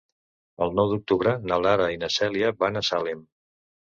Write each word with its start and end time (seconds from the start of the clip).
El 0.65 0.71
nou 0.79 0.87
d'octubre 0.93 1.33
na 1.51 1.59
Lara 1.65 1.91
i 1.97 2.01
na 2.03 2.11
Cèlia 2.15 2.51
van 2.65 2.81
a 2.81 2.85
Salem. 2.91 3.21